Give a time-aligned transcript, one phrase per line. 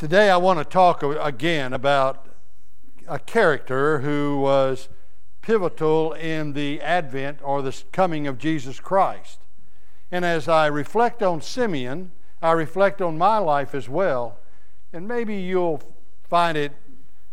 [0.00, 2.26] Today I want to talk again about
[3.06, 4.88] a character who was
[5.42, 9.40] pivotal in the advent or the coming of Jesus Christ.
[10.10, 14.38] And as I reflect on Simeon, I reflect on my life as well,
[14.90, 15.82] and maybe you'll
[16.22, 16.72] find it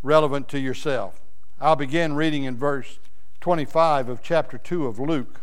[0.02, 1.22] relevant to yourself.
[1.58, 2.98] I'll begin reading in verse
[3.40, 5.40] 25 of chapter 2 of Luke.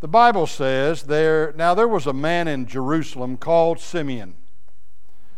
[0.00, 4.34] The Bible says there now there was a man in Jerusalem called Simeon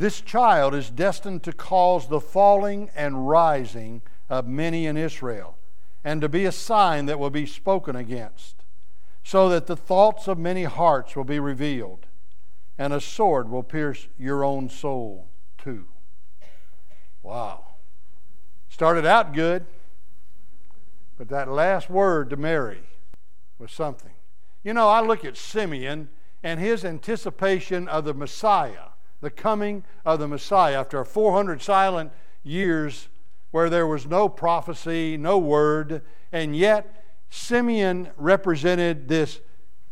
[0.00, 5.58] this child is destined to cause the falling and rising of many in Israel,
[6.02, 8.64] and to be a sign that will be spoken against,
[9.22, 12.06] so that the thoughts of many hearts will be revealed,
[12.78, 15.28] and a sword will pierce your own soul
[15.58, 15.86] too.
[17.22, 17.66] Wow.
[18.68, 19.66] Started out good,
[21.18, 22.84] but that last word to Mary
[23.58, 24.12] was something.
[24.62, 26.08] You know, I look at Simeon
[26.42, 28.89] and his anticipation of the Messiah
[29.20, 33.08] the coming of the Messiah after 400 silent years
[33.50, 39.40] where there was no prophecy, no word, and yet Simeon represented this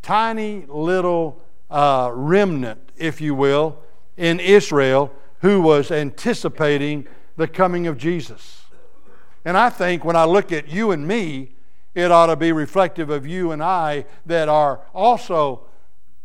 [0.03, 3.79] tiny little uh, remnant, if you will,
[4.17, 7.07] in Israel who was anticipating
[7.37, 8.65] the coming of Jesus.
[9.45, 11.53] And I think when I look at you and me,
[11.95, 15.68] it ought to be reflective of you and I that are also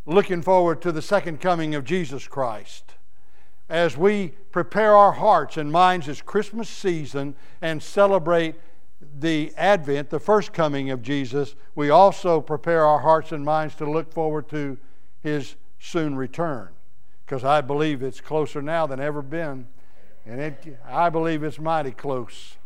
[0.06, 2.94] looking forward to the second coming of Jesus Christ
[3.68, 8.56] as we prepare our hearts and minds this Christmas season and celebrate
[9.18, 13.90] the advent, the first coming of Jesus, we also prepare our hearts and minds to
[13.90, 14.78] look forward to
[15.22, 16.68] his soon return.
[17.24, 19.66] Because I believe it's closer now than ever been.
[20.26, 22.56] And it, I believe it's mighty close.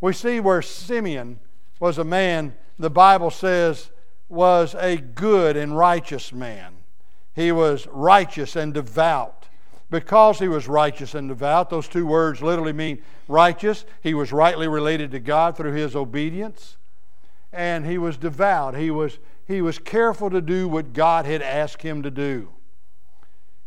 [0.00, 1.40] We see where Simeon
[1.80, 3.90] was a man, the Bible says,
[4.34, 6.74] was a good and righteous man.
[7.34, 9.48] He was righteous and devout
[9.90, 11.70] because he was righteous and devout.
[11.70, 13.84] Those two words literally mean righteous.
[14.02, 16.76] He was rightly related to God through his obedience.
[17.52, 18.76] And he was devout.
[18.76, 22.50] He was, he was careful to do what God had asked him to do.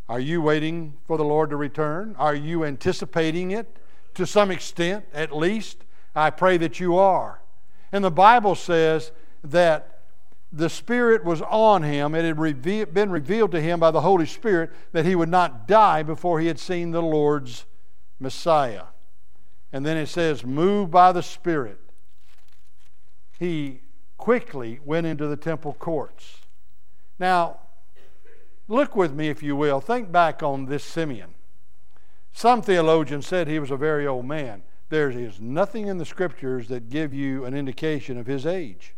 [0.10, 2.16] Are you waiting for the Lord to return?
[2.18, 3.78] Are you anticipating it
[4.16, 5.84] to some extent, at least?
[6.16, 7.42] I pray that you are.
[7.92, 9.12] And the Bible says
[9.44, 9.97] that
[10.52, 12.16] the Spirit was on him.
[12.16, 16.04] It had been revealed to him by the Holy Spirit that he would not die
[16.04, 17.66] before he had seen the Lord's
[18.20, 18.84] Messiah.
[19.74, 21.80] And then it says, moved by the Spirit,
[23.38, 23.82] he
[24.18, 26.40] quickly went into the temple courts.
[27.20, 27.60] Now,
[28.68, 29.82] look with me, if you will.
[29.82, 31.36] Think back on this Simeon.
[32.32, 34.64] Some theologians said he was a very old man.
[34.90, 38.94] There is nothing in the scriptures that give you an indication of his age.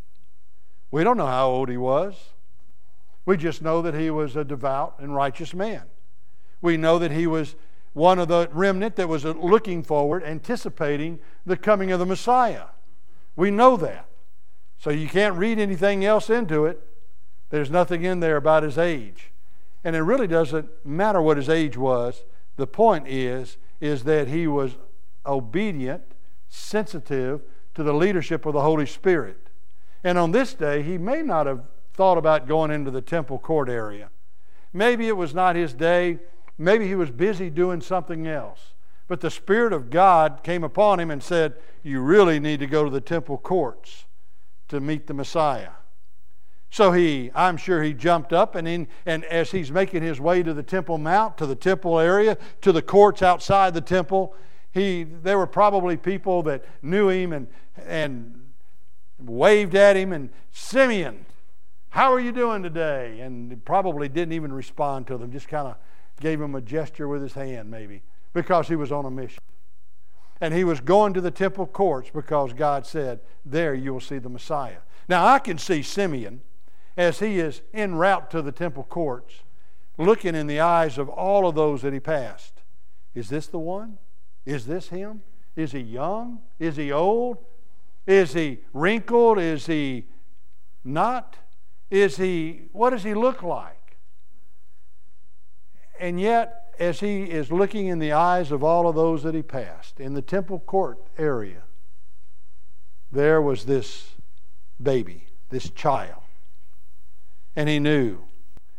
[0.90, 2.14] We don't know how old he was.
[3.26, 5.82] We just know that he was a devout and righteous man.
[6.60, 7.54] We know that he was
[7.92, 12.66] one of the remnant that was looking forward, anticipating the coming of the Messiah.
[13.36, 14.06] We know that.
[14.78, 16.82] So you can't read anything else into it.
[17.50, 19.32] There's nothing in there about his age.
[19.84, 22.24] And it really doesn't matter what his age was.
[22.56, 24.76] The point is, is that he was
[25.26, 26.02] obedient,
[26.48, 27.42] sensitive
[27.74, 29.49] to the leadership of the Holy Spirit.
[30.02, 31.62] And on this day, he may not have
[31.92, 34.10] thought about going into the temple court area.
[34.72, 36.18] Maybe it was not his day.
[36.56, 38.74] Maybe he was busy doing something else.
[39.08, 42.84] But the Spirit of God came upon him and said, You really need to go
[42.84, 44.04] to the temple courts
[44.68, 45.70] to meet the Messiah.
[46.70, 50.44] So he, I'm sure he jumped up, and, in, and as he's making his way
[50.44, 54.36] to the Temple Mount, to the temple area, to the courts outside the temple,
[54.70, 58.40] he, there were probably people that knew him and, and
[59.22, 61.26] waved at him and, Simeon,
[61.90, 63.20] how are you doing today?
[63.20, 65.76] And probably didn't even respond to them, just kind of
[66.20, 68.02] gave him a gesture with his hand, maybe.
[68.32, 69.42] because he was on a mission.
[70.40, 74.18] And he was going to the temple courts because God said, There you will see
[74.18, 74.78] the Messiah.
[75.08, 76.40] Now I can see Simeon
[76.96, 79.42] as he is en route to the temple courts,
[79.98, 82.62] looking in the eyes of all of those that he passed.
[83.14, 83.98] Is this the one?
[84.46, 85.22] Is this him?
[85.56, 86.40] Is he young?
[86.58, 87.38] Is he old?
[88.10, 89.38] Is he wrinkled?
[89.38, 90.06] Is he
[90.82, 91.36] not?
[91.92, 93.96] Is he, what does he look like?
[96.00, 99.42] And yet, as he is looking in the eyes of all of those that he
[99.42, 101.62] passed in the temple court area,
[103.12, 104.08] there was this
[104.82, 106.22] baby, this child.
[107.54, 108.18] And he knew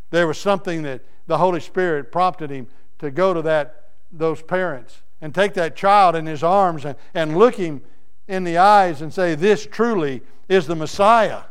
[0.10, 2.68] there was something that the Holy Spirit prompted him
[3.00, 7.38] to go to that, those parents and take that child in his arms and, and
[7.38, 7.81] look him
[8.27, 11.44] in the eyes and say, This truly is the Messiah.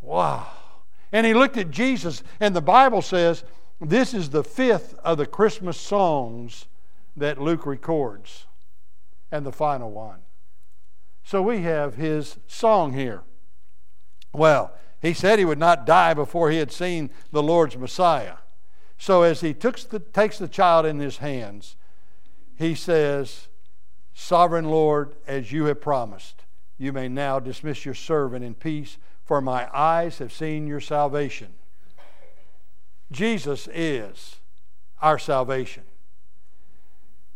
[0.00, 0.46] Wow.
[1.12, 3.44] And he looked at Jesus, and the Bible says
[3.80, 6.66] this is the fifth of the Christmas songs
[7.16, 8.46] that Luke records,
[9.30, 10.20] and the final one.
[11.24, 13.22] So we have his song here.
[14.32, 18.36] Well, he said he would not die before he had seen the Lord's Messiah.
[18.98, 21.76] So as he the, takes the child in his hands,
[22.56, 23.48] he says,
[24.14, 26.44] Sovereign Lord, as you have promised,
[26.78, 31.54] you may now dismiss your servant in peace, for my eyes have seen your salvation.
[33.10, 34.36] Jesus is
[35.00, 35.84] our salvation.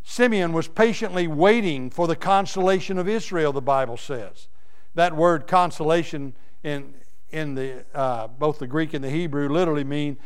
[0.03, 4.49] Simeon was patiently waiting for the consolation of Israel, the Bible says.
[4.95, 6.95] That word consolation in,
[7.31, 10.17] in the, uh, both the Greek and the Hebrew literally mean,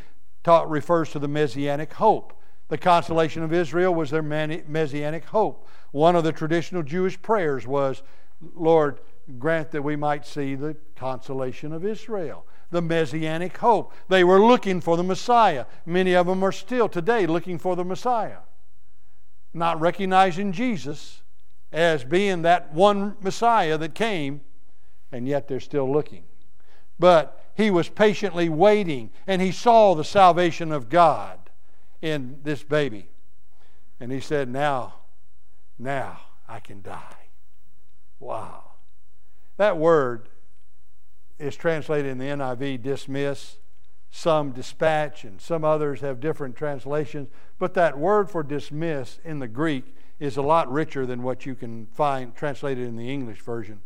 [0.45, 2.39] taught, refers to the messianic hope.
[2.71, 5.67] The consolation of Israel was their messianic hope.
[5.91, 8.05] One of the traditional Jewish prayers was,
[8.55, 9.01] Lord,
[9.41, 13.93] grant that we might see the consolation of Israel, the messianic hope.
[14.09, 15.67] They were looking for the Messiah.
[15.85, 18.39] Many of them are still today looking for the Messiah,
[19.53, 21.23] not recognizing Jesus
[21.73, 24.43] as being that one Messiah that came,
[25.11, 26.23] and yet they're still looking.
[27.01, 31.40] But he was patiently waiting, and he saw the salvation of God
[32.03, 33.09] in this baby.
[33.99, 34.95] And he said, Now,
[35.79, 37.17] now I can die.
[38.19, 38.65] Wow.
[39.57, 40.29] That word
[41.39, 43.57] is translated in the NIV dismiss,
[44.11, 47.29] some dispatch, and some others have different translations.
[47.59, 51.55] But that word for dismiss in the Greek is a lot richer than what you
[51.55, 53.81] can find translated in the English version.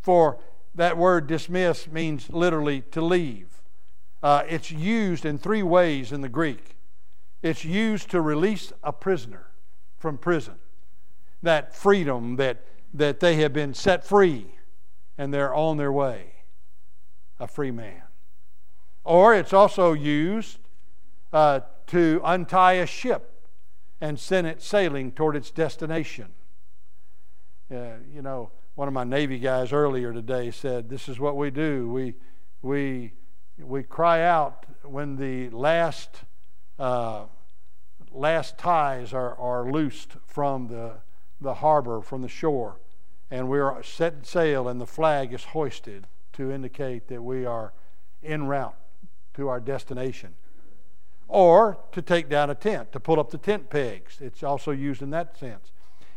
[0.00, 0.38] For
[0.74, 3.62] that word dismiss means literally to leave.
[4.22, 6.77] Uh, it's used in three ways in the Greek.
[7.42, 9.46] It's used to release a prisoner
[9.96, 10.56] from prison.
[11.42, 12.64] That freedom that,
[12.94, 14.54] that they have been set free
[15.16, 16.32] and they're on their way.
[17.38, 18.02] A free man.
[19.04, 20.58] Or it's also used
[21.32, 23.46] uh, to untie a ship
[24.00, 26.28] and send it sailing toward its destination.
[27.72, 31.50] Uh, you know, one of my Navy guys earlier today said, This is what we
[31.50, 31.88] do.
[31.90, 32.14] We,
[32.62, 33.12] we,
[33.58, 36.22] we cry out when the last
[36.78, 37.24] uh,
[38.12, 40.94] last ties are, are loosed from the,
[41.40, 42.80] the harbor, from the shore,
[43.30, 47.72] and we're setting sail, and the flag is hoisted to indicate that we are
[48.22, 48.76] en route
[49.34, 50.34] to our destination.
[51.26, 54.18] Or to take down a tent, to pull up the tent pegs.
[54.20, 55.72] It's also used in that sense.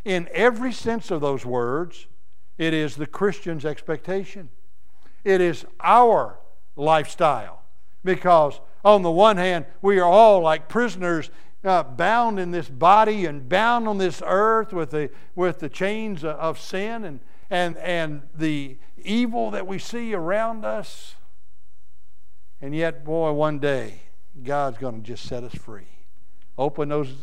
[0.06, 2.08] In every sense of those words,
[2.58, 4.50] it is the Christian's expectation.
[5.24, 6.40] It is our
[6.76, 7.61] lifestyle.
[8.04, 11.30] Because on the one hand, we are all like prisoners
[11.64, 16.24] uh, bound in this body and bound on this earth with the, with the chains
[16.24, 21.16] of sin and, and, and the evil that we see around us.
[22.60, 24.02] And yet, boy, one day,
[24.44, 25.88] God's going to just set us free.
[26.58, 27.14] Open those,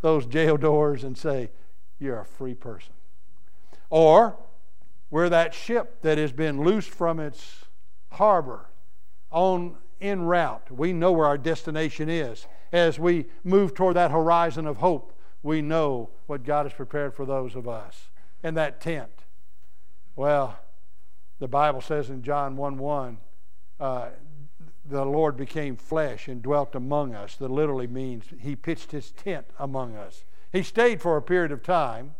[0.00, 1.50] those jail doors and say,
[1.98, 2.94] You're a free person.
[3.90, 4.36] Or
[5.10, 7.64] we're that ship that has been loosed from its
[8.12, 8.66] harbor
[9.30, 10.70] on en route.
[10.70, 12.46] We know where our destination is.
[12.72, 15.12] As we move toward that horizon of hope,
[15.42, 18.08] we know what God has prepared for those of us.
[18.42, 19.24] And that tent,
[20.14, 20.58] well,
[21.38, 23.18] the Bible says in John 1 1,
[23.78, 24.08] uh,
[24.88, 27.36] the Lord became flesh and dwelt among us.
[27.36, 30.24] That literally means he pitched his tent among us.
[30.52, 32.14] He stayed for a period of time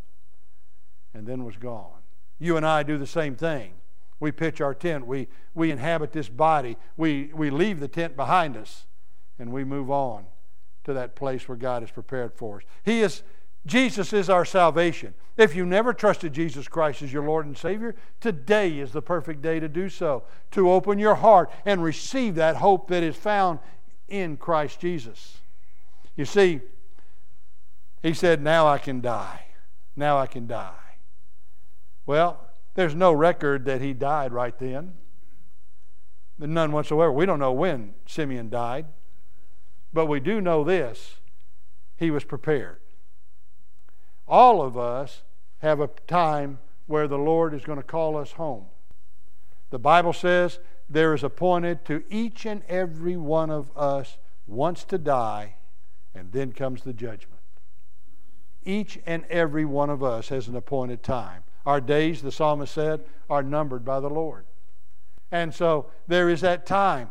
[1.14, 2.02] and then was gone.
[2.38, 3.74] You and I do the same thing.
[4.18, 5.06] We pitch our tent.
[5.06, 6.76] We, we inhabit this body.
[6.96, 8.86] We, we leave the tent behind us
[9.38, 10.26] and we move on
[10.84, 12.62] to that place where God has prepared for us.
[12.84, 13.22] He is,
[13.66, 15.14] Jesus is our salvation.
[15.36, 19.42] If you never trusted Jesus Christ as your Lord and Savior, today is the perfect
[19.42, 23.58] day to do so, to open your heart and receive that hope that is found
[24.08, 25.38] in Christ Jesus.
[26.14, 26.60] You see,
[28.02, 29.42] he said, Now I can die.
[29.96, 30.72] Now I can die.
[32.06, 32.45] Well,
[32.76, 34.92] there's no record that he died right then.
[36.38, 37.10] None whatsoever.
[37.10, 38.86] We don't know when Simeon died.
[39.92, 41.16] But we do know this
[41.96, 42.80] he was prepared.
[44.28, 45.22] All of us
[45.58, 48.66] have a time where the Lord is going to call us home.
[49.70, 54.98] The Bible says there is appointed to each and every one of us once to
[54.98, 55.54] die,
[56.14, 57.40] and then comes the judgment.
[58.64, 61.42] Each and every one of us has an appointed time.
[61.66, 64.46] Our days, the psalmist said, are numbered by the Lord.
[65.30, 67.10] And so there is that time.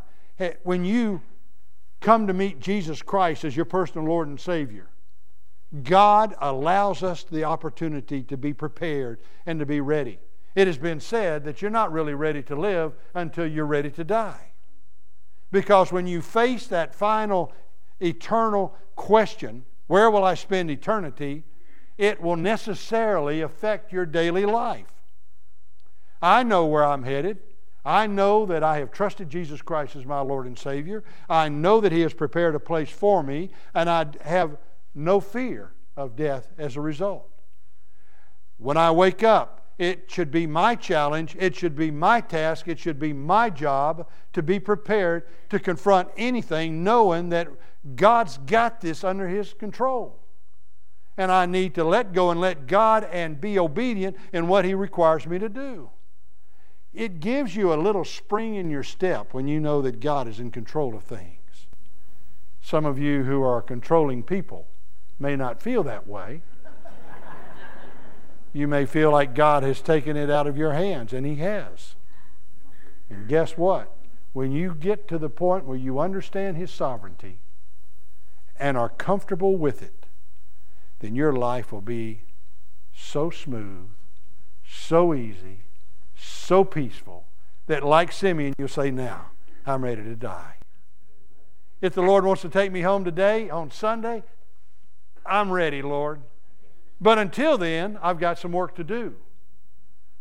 [0.64, 1.22] When you
[2.00, 4.88] come to meet Jesus Christ as your personal Lord and Savior,
[5.84, 10.20] God allows us the opportunity to be prepared and to be ready.
[10.56, 14.06] It has been said that you're not really ready to live until you're ready to
[14.06, 14.52] die.
[15.52, 17.52] Because when you face that final
[18.00, 21.44] eternal question, where will I spend eternity?
[21.98, 24.88] It will necessarily affect your daily life.
[26.22, 27.40] I know where I'm headed.
[27.86, 31.04] I know that I have trusted Jesus Christ as my Lord and Savior.
[31.30, 34.58] I know that He has prepared a place for me, and I have
[34.96, 37.30] no fear of death as a result.
[38.58, 42.80] When I wake up, it should be my challenge, it should be my task, it
[42.80, 47.50] should be my job to be prepared to confront anything, knowing that
[47.96, 50.25] God's got this under His control.
[51.17, 54.74] And I need to let go and let God and be obedient in what He
[54.74, 55.89] requires me to do.
[56.93, 60.39] It gives you a little spring in your step when you know that God is
[60.39, 61.67] in control of things.
[62.62, 64.67] Some of you who are controlling people
[65.19, 66.41] may not feel that way.
[68.53, 71.95] you may feel like God has taken it out of your hands, and He has.
[73.10, 73.95] And guess what?
[74.34, 77.39] When you get to the point where you understand His sovereignty
[78.57, 80.05] and are comfortable with it,
[81.00, 82.22] then your life will be
[82.94, 83.90] so smooth,
[84.68, 85.60] so easy,
[86.16, 87.25] so peaceful
[87.68, 89.32] that, like Simeon, you'll say, Now,
[89.66, 90.56] I'm ready to die.
[91.82, 94.24] If the Lord wants to take me home today on Sunday,
[95.25, 96.22] I'm ready, Lord.
[97.02, 99.16] But until then, I've got some work to do.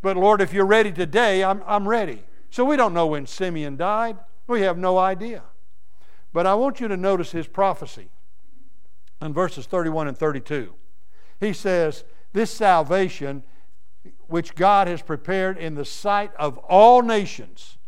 [0.02, 2.24] But Lord, if you're ready today, I'm, I'm ready.
[2.50, 4.18] So we don't know when Simeon died.
[4.46, 5.42] We have no idea.
[6.32, 8.08] But I want you to notice his prophecy
[9.20, 10.74] in verses 31 and 32.
[11.40, 13.42] He says, This salvation
[14.26, 17.78] which God has prepared in the sight of all nations,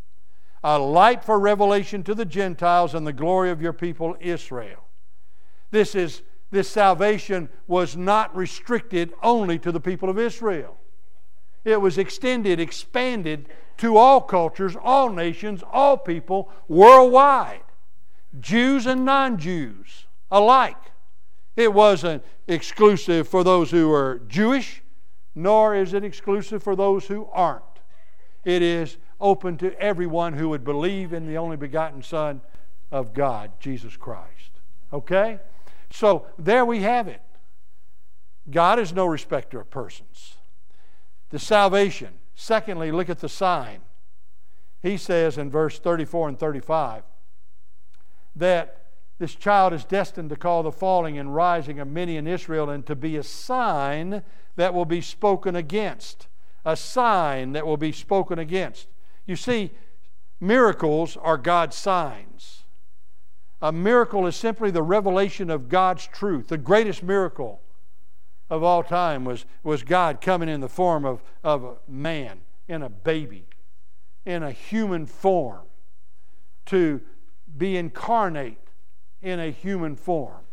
[0.62, 4.84] a light for revelation to the Gentiles and the glory of your people Israel.
[5.70, 10.78] This is this salvation was not restricted only to the people of Israel.
[11.64, 17.64] It was extended, expanded to all cultures, all nations, all people worldwide,
[18.38, 20.92] Jews and non Jews alike.
[21.56, 24.82] It wasn't exclusive for those who were Jewish
[25.36, 27.62] nor is it exclusive for those who aren't.
[28.42, 32.40] It is open to everyone who would believe in the only begotten Son
[32.90, 34.50] of God, Jesus Christ.
[34.92, 35.38] Okay?
[35.90, 37.20] So there we have it.
[38.50, 40.36] God is no respecter of persons.
[41.30, 42.14] The salvation.
[42.34, 43.80] Secondly, look at the sign.
[44.82, 47.02] He says in verse 34 and 35
[48.36, 48.85] that
[49.18, 52.84] this child is destined to call the falling and rising of many in Israel and
[52.86, 54.22] to be a sign
[54.56, 56.28] that will be spoken against.
[56.64, 58.88] A sign that will be spoken against.
[59.24, 59.70] You see,
[60.40, 62.64] miracles are God's signs.
[63.62, 66.48] A miracle is simply the revelation of God's truth.
[66.48, 67.62] The greatest miracle
[68.50, 72.82] of all time was, was God coming in the form of, of a man, in
[72.82, 73.46] a baby,
[74.26, 75.62] in a human form,
[76.66, 77.00] to
[77.56, 78.58] be incarnate
[79.26, 80.44] in a human form.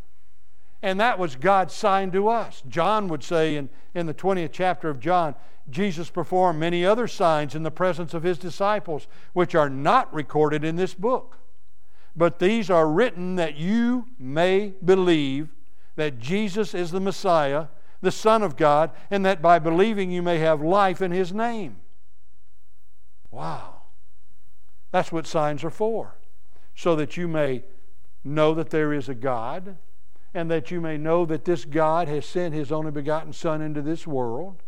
[0.81, 2.63] And that was God's sign to us.
[2.67, 5.35] John would say in, in the 20th chapter of John,
[5.69, 10.65] Jesus performed many other signs in the presence of his disciples, which are not recorded
[10.65, 11.37] in this book.
[12.15, 15.49] But these are written that you may believe
[15.95, 17.67] that Jesus is the Messiah,
[18.01, 21.77] the Son of God, and that by believing you may have life in his name.
[23.29, 23.83] Wow.
[24.91, 26.15] That's what signs are for,
[26.75, 27.63] so that you may
[28.23, 29.77] know that there is a God
[30.33, 33.81] and that you may know that this God has sent his only begotten Son into
[33.81, 34.63] this world,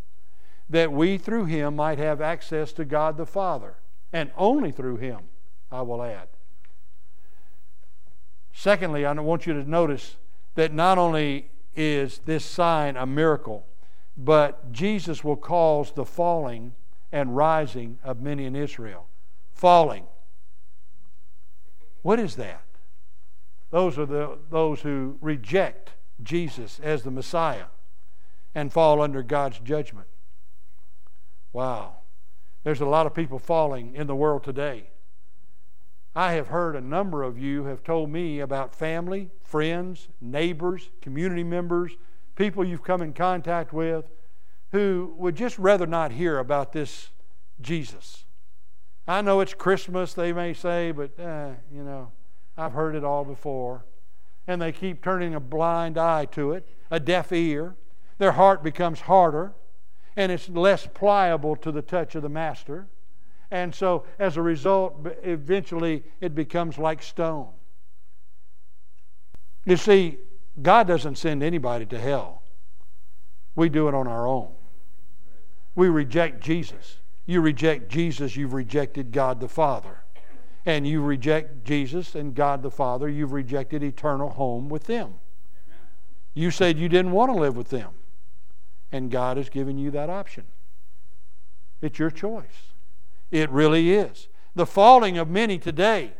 [0.69, 3.75] that we through him might have access to God the Father,
[4.13, 5.21] and only through him,
[5.71, 6.27] I will add.
[8.53, 10.17] Secondly, I want you to notice
[10.53, 13.65] that not only is this sign a miracle,
[14.15, 16.73] but Jesus will cause the falling
[17.11, 19.07] and rising of many in Israel.
[19.53, 20.05] Falling.
[22.01, 22.64] What is that?
[23.75, 27.65] Those are the, those who reject Jesus as the Messiah
[28.55, 30.07] and fall under God's judgment.
[31.51, 31.95] Wow.
[32.63, 34.91] There's a lot of people falling in the world today.
[36.15, 41.43] I have heard a number of you have told me about family, friends, neighbors, community
[41.43, 41.97] members,
[42.37, 44.05] people you've come in contact with
[44.71, 47.09] who would just rather not hear about this
[47.59, 48.23] Jesus.
[49.05, 52.13] I know it's Christmas, they may say, but, eh, you know,
[52.57, 53.85] I've heard it all before.
[54.47, 57.75] And they keep turning a blind eye to it, a deaf ear.
[58.17, 59.53] Their heart becomes harder,
[60.15, 62.87] and it's less pliable to the touch of the Master.
[63.51, 67.49] And so, as a result, eventually it becomes like stone.
[69.65, 70.19] You see,
[70.61, 72.43] God doesn't send anybody to hell.
[73.55, 74.51] We do it on our own.
[75.75, 76.97] We reject Jesus.
[77.25, 80.04] You reject Jesus, you've rejected God the Father.
[80.65, 85.15] And you reject Jesus and God the Father, you've rejected eternal home with them.
[86.33, 87.91] You said you didn't want to live with them.
[88.91, 90.45] And God has given you that option.
[91.81, 92.73] It's your choice.
[93.31, 94.27] It really is.
[94.55, 96.13] The falling of many today,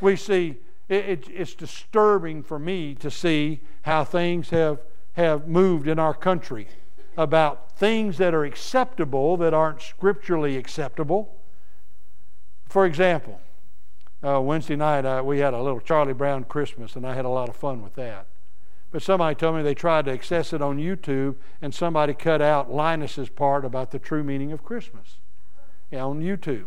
[0.00, 4.80] we see, it, it, it's disturbing for me to see how things have,
[5.14, 6.68] have moved in our country
[7.16, 11.34] about things that are acceptable that aren't scripturally acceptable.
[12.68, 13.40] For example,
[14.24, 17.30] uh, Wednesday night uh, we had a little Charlie Brown Christmas, and I had a
[17.30, 18.26] lot of fun with that.
[18.90, 22.72] But somebody told me they tried to access it on YouTube, and somebody cut out
[22.72, 25.18] Linus's part about the true meaning of Christmas
[25.90, 26.66] yeah, on YouTube.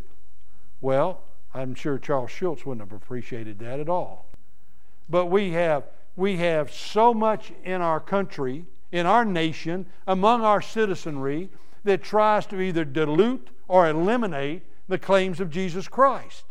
[0.80, 4.30] Well, I'm sure Charles Schulz wouldn't have appreciated that at all.
[5.10, 5.84] But we have
[6.16, 11.50] we have so much in our country in our nation, among our citizenry,
[11.84, 16.44] that tries to either dilute or eliminate the claims of Jesus Christ.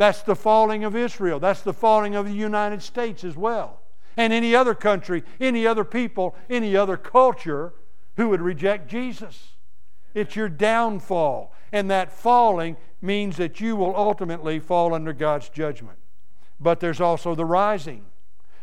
[0.00, 1.38] That's the falling of Israel.
[1.38, 3.82] That's the falling of the United States as well.
[4.16, 7.74] And any other country, any other people, any other culture
[8.16, 9.56] who would reject Jesus.
[10.14, 11.52] It's your downfall.
[11.70, 15.98] And that falling means that you will ultimately fall under God's judgment.
[16.58, 18.06] But there's also the rising.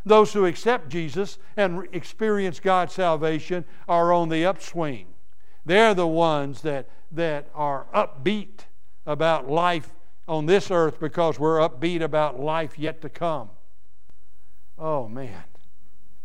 [0.03, 5.05] Those who accept Jesus and experience God's salvation are on the upswing.
[5.63, 8.61] They're the ones that, that are upbeat
[9.05, 9.91] about life
[10.27, 13.49] on this earth because we're upbeat about life yet to come.
[14.77, 15.43] Oh, man.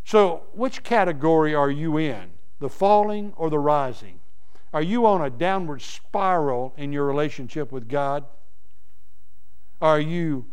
[0.04, 2.30] So, which category are you in?
[2.58, 4.20] The falling or the rising?
[4.72, 8.24] Are you on a downward spiral in your relationship with God?
[9.80, 10.46] Are you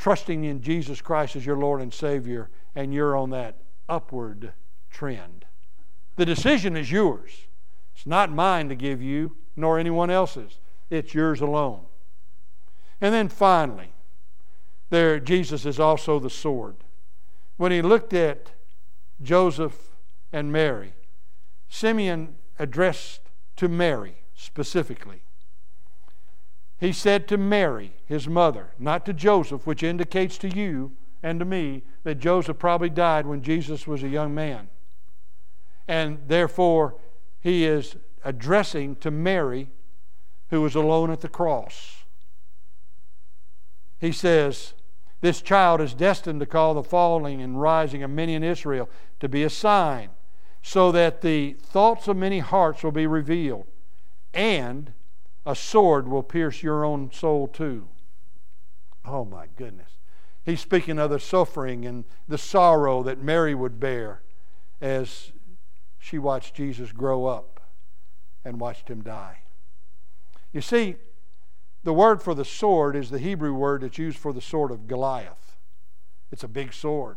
[0.00, 4.54] trusting in Jesus Christ as your Lord and Savior, and you're on that upward
[4.90, 5.44] trend.
[6.16, 7.46] The decision is yours.
[7.94, 10.58] It's not mine to give you, nor anyone else's.
[10.88, 11.84] It's yours alone.
[13.00, 13.92] And then finally,
[14.90, 16.76] there Jesus is also the sword.
[17.56, 18.52] When he looked at
[19.22, 19.90] Joseph
[20.32, 20.92] and Mary,
[21.68, 23.20] Simeon addressed
[23.56, 25.22] to Mary specifically.
[26.78, 31.44] He said to Mary, his mother, not to Joseph, which indicates to you and to
[31.44, 34.68] me that Joseph probably died when Jesus was a young man.
[35.86, 36.96] And therefore,
[37.40, 39.70] he is addressing to Mary,
[40.48, 41.99] who was alone at the cross.
[44.00, 44.72] He says,
[45.20, 48.88] This child is destined to call the falling and rising of many in Israel
[49.20, 50.10] to be a sign,
[50.62, 53.66] so that the thoughts of many hearts will be revealed,
[54.32, 54.92] and
[55.44, 57.88] a sword will pierce your own soul too.
[59.04, 59.90] Oh my goodness.
[60.44, 64.22] He's speaking of the suffering and the sorrow that Mary would bear
[64.80, 65.32] as
[65.98, 67.60] she watched Jesus grow up
[68.44, 69.40] and watched him die.
[70.52, 70.96] You see,
[71.82, 74.86] the word for the sword is the Hebrew word that's used for the sword of
[74.86, 75.56] Goliath.
[76.30, 77.16] It's a big sword.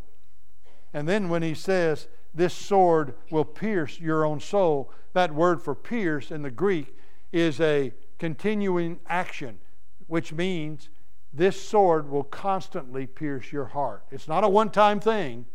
[0.93, 5.76] And then when he says, This sword will pierce your own soul, that word for
[5.76, 6.95] pierce in the Greek
[7.32, 9.60] is a continuing action,
[10.08, 10.89] which means
[11.34, 14.06] this sword will constantly pierce your heart.
[14.12, 15.45] It's not a one time thing.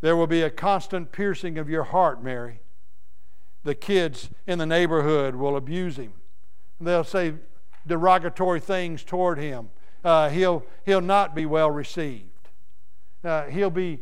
[0.00, 2.60] There will be a constant piercing of your heart, Mary.
[3.64, 6.12] The kids in the neighborhood will abuse him.
[6.80, 7.34] They'll say
[7.88, 9.70] derogatory things toward him.
[10.04, 12.24] Uh, he'll, he'll not be well received.
[13.24, 14.00] Uh, he'll be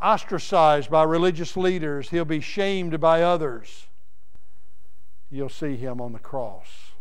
[0.00, 2.10] ostracized by religious leaders.
[2.10, 3.86] He'll be shamed by others.
[5.30, 6.92] You'll see him on the cross.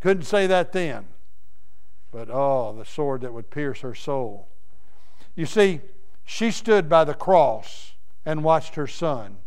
[0.00, 1.06] Couldn't say that then.
[2.10, 4.48] But oh, the sword that would pierce her soul.
[5.34, 5.80] You see,
[6.24, 7.92] she stood by the cross
[8.24, 9.38] and watched her son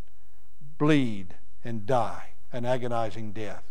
[0.77, 3.63] bleed and die an agonizing death.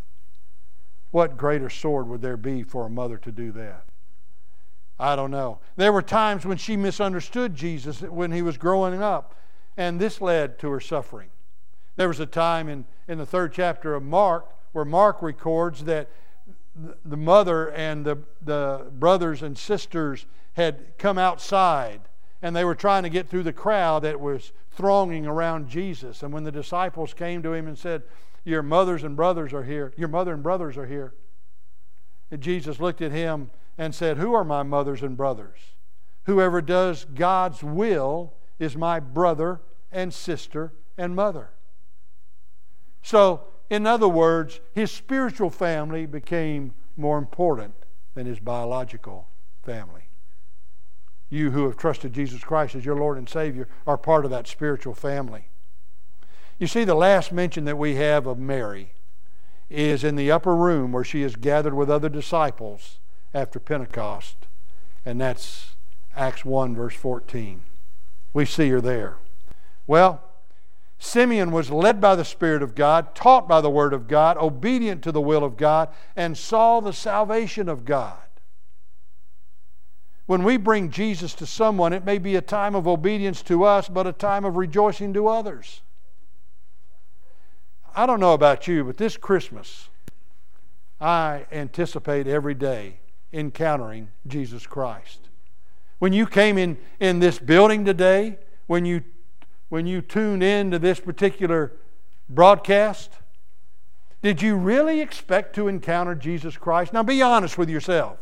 [1.17, 3.85] What greater sword would there be for a mother to do that?
[4.99, 5.61] I don't know.
[5.75, 9.35] There were times when she misunderstood Jesus when he was growing up.
[9.79, 11.31] And this led to her suffering.
[11.97, 16.11] There was a time in, in the third chapter of Mark where Mark records that
[17.03, 22.03] the mother and the, the brothers and sisters had come outside
[22.43, 26.23] and they were trying to get through the crowd that was thronging around Jesus.
[26.23, 28.03] And when the disciples came to him and said,
[28.47, 31.15] Your mothers and brothers are here, your mother and brothers are here.
[32.31, 35.59] And Jesus looked at him and said, Who are my mothers and brothers?
[36.27, 41.51] Whoever does God's will is my brother and sister and mother.
[43.03, 47.75] So, in other words, his spiritual family became more important
[48.15, 49.29] than his biological
[49.65, 50.09] family.
[51.31, 54.47] You who have trusted Jesus Christ as your Lord and Savior are part of that
[54.47, 55.49] spiritual family.
[56.59, 58.93] You see, the last mention that we have of Mary
[59.69, 62.99] is in the upper room where she is gathered with other disciples
[63.35, 64.47] after Pentecost,
[65.05, 65.75] and that's
[66.17, 67.63] Acts 1, verse 14.
[68.33, 69.17] We see her there.
[69.87, 70.23] Well,
[70.99, 75.03] Simeon was led by the Spirit of God, taught by the Word of God, obedient
[75.03, 78.17] to the will of God, and saw the salvation of God.
[80.25, 83.89] When we bring Jesus to someone, it may be a time of obedience to us,
[83.89, 85.83] but a time of rejoicing to others.
[87.97, 89.89] I don't know about you, but this Christmas,
[91.01, 92.99] I anticipate every day
[93.33, 95.21] encountering Jesus Christ.
[95.99, 99.03] When you came in, in this building today, when you
[99.69, 101.73] when you tuned in to this particular
[102.29, 103.13] broadcast?
[104.23, 106.93] Did you really expect to encounter Jesus Christ?
[106.93, 108.19] Now be honest with yourself.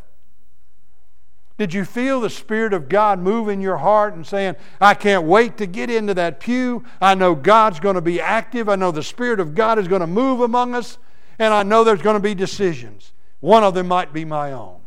[1.57, 5.25] Did you feel the Spirit of God move in your heart and saying, I can't
[5.25, 6.85] wait to get into that pew?
[7.01, 8.69] I know God's going to be active.
[8.69, 10.99] I know the Spirit of God is going to move among us.
[11.38, 13.12] And I know there's going to be decisions.
[13.38, 14.81] One of them might be my own.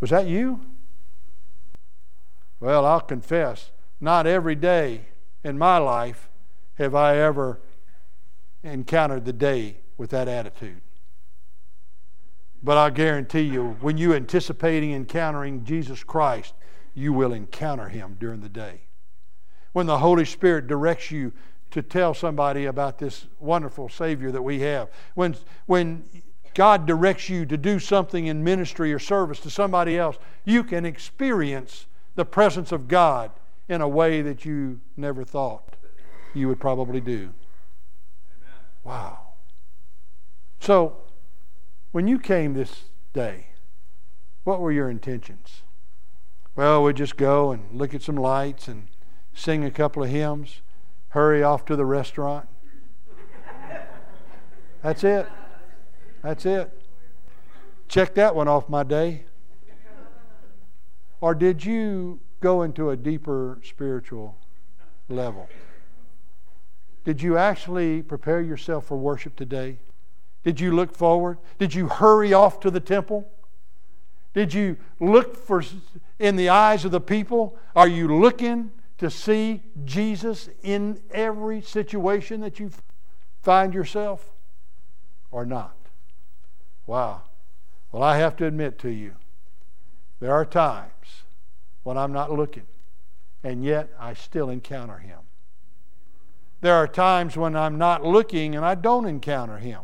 [0.00, 0.60] Was that you?
[2.58, 5.02] Well, I'll confess, not every day
[5.44, 6.28] in my life
[6.74, 7.60] have I ever
[8.62, 10.80] encountered the day with that attitude.
[12.64, 16.54] But I guarantee you, when you're anticipating encountering Jesus Christ,
[16.94, 18.80] you will encounter him during the day.
[19.74, 21.34] When the Holy Spirit directs you
[21.72, 26.04] to tell somebody about this wonderful Savior that we have, when, when
[26.54, 30.86] God directs you to do something in ministry or service to somebody else, you can
[30.86, 33.30] experience the presence of God
[33.68, 35.76] in a way that you never thought
[36.32, 37.12] you would probably do.
[37.12, 37.32] Amen.
[38.84, 39.18] Wow.
[40.60, 41.03] So,
[41.94, 43.50] when you came this day,
[44.42, 45.62] what were your intentions?
[46.56, 48.88] Well, we just go and look at some lights and
[49.32, 50.60] sing a couple of hymns,
[51.10, 52.48] hurry off to the restaurant.
[54.82, 55.28] That's it.
[56.20, 56.82] That's it.
[57.86, 59.26] Check that one off my day.
[61.20, 64.36] Or did you go into a deeper spiritual
[65.08, 65.48] level?
[67.04, 69.78] Did you actually prepare yourself for worship today?
[70.44, 71.38] Did you look forward?
[71.58, 73.26] Did you hurry off to the temple?
[74.34, 75.62] Did you look for
[76.18, 77.56] in the eyes of the people?
[77.74, 82.70] Are you looking to see Jesus in every situation that you
[83.42, 84.32] find yourself
[85.30, 85.76] or not?
[86.86, 87.22] Wow.
[87.90, 89.14] Well, I have to admit to you,
[90.20, 91.22] there are times
[91.84, 92.66] when I'm not looking,
[93.42, 95.20] and yet I still encounter Him.
[96.60, 99.82] There are times when I'm not looking and I don't encounter Him.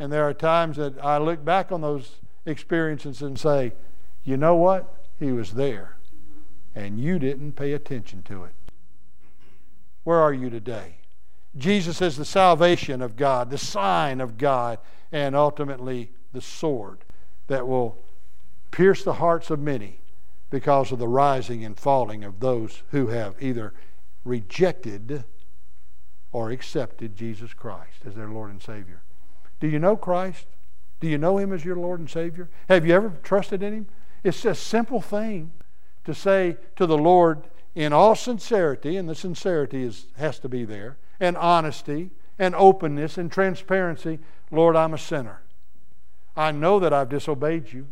[0.00, 3.74] And there are times that I look back on those experiences and say,
[4.24, 4.92] you know what?
[5.18, 5.98] He was there,
[6.74, 8.54] and you didn't pay attention to it.
[10.04, 10.96] Where are you today?
[11.56, 14.78] Jesus is the salvation of God, the sign of God,
[15.12, 17.04] and ultimately the sword
[17.48, 17.98] that will
[18.70, 19.98] pierce the hearts of many
[20.48, 23.74] because of the rising and falling of those who have either
[24.24, 25.24] rejected
[26.32, 29.02] or accepted Jesus Christ as their Lord and Savior.
[29.60, 30.46] Do you know Christ?
[30.98, 32.48] Do you know Him as your Lord and Savior?
[32.68, 33.86] Have you ever trusted in Him?
[34.24, 35.52] It's a simple thing
[36.04, 37.44] to say to the Lord
[37.74, 43.16] in all sincerity, and the sincerity is, has to be there, and honesty, and openness,
[43.16, 44.18] and transparency
[44.50, 45.42] Lord, I'm a sinner.
[46.36, 47.86] I know that I've disobeyed you.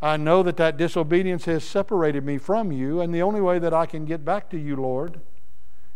[0.00, 3.72] I know that that disobedience has separated me from you, and the only way that
[3.72, 5.20] I can get back to you, Lord,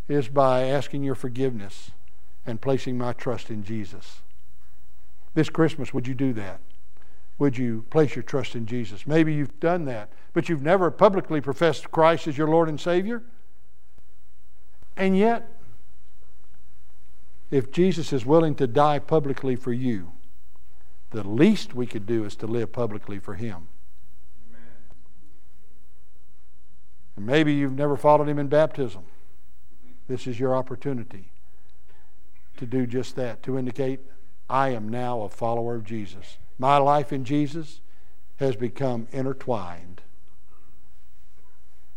[0.09, 1.90] is by asking your forgiveness
[2.46, 4.22] and placing my trust in Jesus.
[5.38, 6.59] This Christmas, would you do that?
[7.38, 9.07] Would you place your trust in Jesus?
[9.07, 13.22] Maybe you've done that, but you've never publicly professed Christ as your Lord and Savior.
[14.96, 15.48] And yet,
[17.53, 20.11] if Jesus is willing to die publicly for you,
[21.12, 23.68] the least we could do is to live publicly for Him.
[27.14, 29.05] And maybe you've never followed him in baptism.
[30.09, 31.31] This is your opportunity
[32.57, 34.01] to do just that, to indicate,
[34.49, 36.39] I am now a follower of Jesus.
[36.59, 37.81] My life in Jesus
[38.37, 40.03] has become intertwined.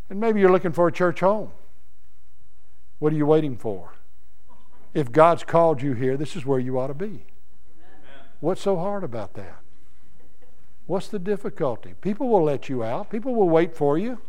[0.10, 1.52] And maybe you're looking for a church home.
[3.00, 3.94] What are you waiting for?
[4.94, 7.26] If God's called you here, this is where you ought to be.
[8.42, 9.60] What's so hard about that?
[10.88, 11.94] What's the difficulty?
[12.02, 13.10] People will let you out.
[13.10, 14.20] People will wait for you.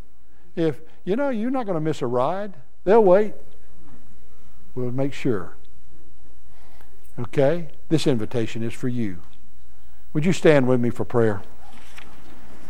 [0.54, 2.54] If, you know, you're not going to miss a ride,
[2.84, 3.34] they'll wait.
[4.74, 5.56] We'll make sure.
[7.18, 7.68] Okay?
[7.92, 9.18] This invitation is for you.
[10.14, 11.42] Would you stand with me for prayer?